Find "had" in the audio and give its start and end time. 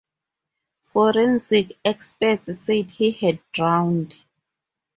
3.11-3.39